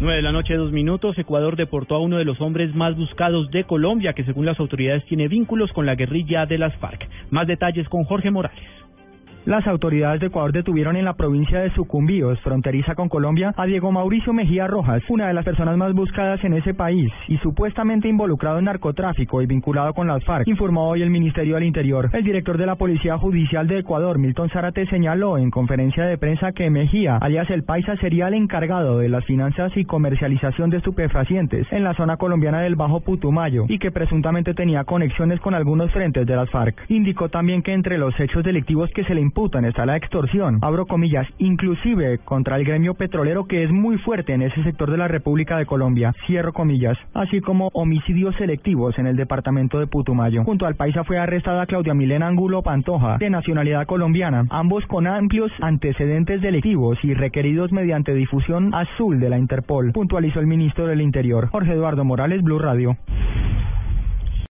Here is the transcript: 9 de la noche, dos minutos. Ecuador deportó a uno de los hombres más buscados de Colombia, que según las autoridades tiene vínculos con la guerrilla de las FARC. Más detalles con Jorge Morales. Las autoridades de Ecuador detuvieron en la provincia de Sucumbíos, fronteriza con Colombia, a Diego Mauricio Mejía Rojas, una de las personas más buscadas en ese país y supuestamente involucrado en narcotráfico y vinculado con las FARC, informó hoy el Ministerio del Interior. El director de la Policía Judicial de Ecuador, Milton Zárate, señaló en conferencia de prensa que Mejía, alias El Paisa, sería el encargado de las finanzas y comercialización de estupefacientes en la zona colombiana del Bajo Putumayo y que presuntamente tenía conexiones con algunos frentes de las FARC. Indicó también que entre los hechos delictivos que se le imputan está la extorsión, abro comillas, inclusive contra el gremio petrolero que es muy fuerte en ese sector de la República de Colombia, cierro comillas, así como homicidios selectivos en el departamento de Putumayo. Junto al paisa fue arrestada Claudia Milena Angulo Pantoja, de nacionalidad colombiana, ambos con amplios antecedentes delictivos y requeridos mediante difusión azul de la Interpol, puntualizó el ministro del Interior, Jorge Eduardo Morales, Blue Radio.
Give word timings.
9 0.00 0.16
de 0.16 0.22
la 0.22 0.32
noche, 0.32 0.54
dos 0.54 0.72
minutos. 0.72 1.18
Ecuador 1.18 1.56
deportó 1.56 1.94
a 1.94 2.00
uno 2.00 2.16
de 2.16 2.24
los 2.24 2.40
hombres 2.40 2.74
más 2.74 2.96
buscados 2.96 3.50
de 3.50 3.64
Colombia, 3.64 4.14
que 4.14 4.24
según 4.24 4.46
las 4.46 4.58
autoridades 4.58 5.04
tiene 5.04 5.28
vínculos 5.28 5.70
con 5.74 5.84
la 5.84 5.94
guerrilla 5.94 6.46
de 6.46 6.56
las 6.56 6.74
FARC. 6.76 7.06
Más 7.28 7.46
detalles 7.46 7.86
con 7.90 8.04
Jorge 8.04 8.30
Morales. 8.30 8.79
Las 9.46 9.66
autoridades 9.66 10.20
de 10.20 10.26
Ecuador 10.26 10.52
detuvieron 10.52 10.96
en 10.96 11.06
la 11.06 11.14
provincia 11.14 11.60
de 11.60 11.70
Sucumbíos, 11.70 12.38
fronteriza 12.40 12.94
con 12.94 13.08
Colombia, 13.08 13.54
a 13.56 13.64
Diego 13.64 13.90
Mauricio 13.90 14.34
Mejía 14.34 14.66
Rojas, 14.66 15.02
una 15.08 15.28
de 15.28 15.32
las 15.32 15.46
personas 15.46 15.78
más 15.78 15.94
buscadas 15.94 16.44
en 16.44 16.52
ese 16.52 16.74
país 16.74 17.10
y 17.26 17.38
supuestamente 17.38 18.06
involucrado 18.06 18.58
en 18.58 18.66
narcotráfico 18.66 19.40
y 19.40 19.46
vinculado 19.46 19.94
con 19.94 20.08
las 20.08 20.22
FARC, 20.26 20.46
informó 20.46 20.90
hoy 20.90 21.00
el 21.00 21.08
Ministerio 21.08 21.54
del 21.54 21.64
Interior. 21.64 22.10
El 22.12 22.22
director 22.22 22.58
de 22.58 22.66
la 22.66 22.74
Policía 22.76 23.16
Judicial 23.16 23.66
de 23.66 23.78
Ecuador, 23.78 24.18
Milton 24.18 24.50
Zárate, 24.50 24.84
señaló 24.88 25.38
en 25.38 25.50
conferencia 25.50 26.04
de 26.04 26.18
prensa 26.18 26.52
que 26.52 26.68
Mejía, 26.68 27.16
alias 27.16 27.48
El 27.48 27.64
Paisa, 27.64 27.96
sería 27.96 28.28
el 28.28 28.34
encargado 28.34 28.98
de 28.98 29.08
las 29.08 29.24
finanzas 29.24 29.74
y 29.74 29.86
comercialización 29.86 30.68
de 30.68 30.76
estupefacientes 30.76 31.66
en 31.70 31.82
la 31.82 31.94
zona 31.94 32.18
colombiana 32.18 32.60
del 32.60 32.76
Bajo 32.76 33.00
Putumayo 33.00 33.64
y 33.68 33.78
que 33.78 33.90
presuntamente 33.90 34.52
tenía 34.52 34.84
conexiones 34.84 35.40
con 35.40 35.54
algunos 35.54 35.90
frentes 35.92 36.26
de 36.26 36.36
las 36.36 36.50
FARC. 36.50 36.76
Indicó 36.88 37.30
también 37.30 37.62
que 37.62 37.72
entre 37.72 37.96
los 37.96 38.12
hechos 38.20 38.44
delictivos 38.44 38.90
que 38.90 39.04
se 39.04 39.14
le 39.14 39.29
imputan 39.30 39.64
está 39.64 39.86
la 39.86 39.96
extorsión, 39.96 40.58
abro 40.60 40.86
comillas, 40.86 41.24
inclusive 41.38 42.18
contra 42.24 42.56
el 42.56 42.64
gremio 42.64 42.94
petrolero 42.94 43.44
que 43.44 43.62
es 43.62 43.70
muy 43.70 43.96
fuerte 43.98 44.32
en 44.32 44.42
ese 44.42 44.60
sector 44.64 44.90
de 44.90 44.96
la 44.96 45.06
República 45.06 45.56
de 45.56 45.66
Colombia, 45.66 46.12
cierro 46.26 46.52
comillas, 46.52 46.98
así 47.14 47.40
como 47.40 47.70
homicidios 47.72 48.34
selectivos 48.34 48.98
en 48.98 49.06
el 49.06 49.14
departamento 49.14 49.78
de 49.78 49.86
Putumayo. 49.86 50.42
Junto 50.42 50.66
al 50.66 50.74
paisa 50.74 51.04
fue 51.04 51.16
arrestada 51.16 51.66
Claudia 51.66 51.94
Milena 51.94 52.26
Angulo 52.26 52.62
Pantoja, 52.62 53.18
de 53.18 53.30
nacionalidad 53.30 53.86
colombiana, 53.86 54.46
ambos 54.50 54.84
con 54.86 55.06
amplios 55.06 55.52
antecedentes 55.60 56.42
delictivos 56.42 56.98
y 57.04 57.14
requeridos 57.14 57.70
mediante 57.70 58.12
difusión 58.12 58.74
azul 58.74 59.20
de 59.20 59.30
la 59.30 59.38
Interpol, 59.38 59.92
puntualizó 59.92 60.40
el 60.40 60.48
ministro 60.48 60.88
del 60.88 61.02
Interior, 61.02 61.50
Jorge 61.50 61.74
Eduardo 61.74 62.04
Morales, 62.04 62.42
Blue 62.42 62.58
Radio. 62.58 62.96